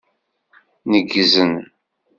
[0.91, 1.53] Neggzen.